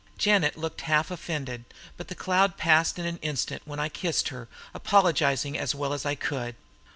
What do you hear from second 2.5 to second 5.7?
passed in an instant when I kissed her, apologizing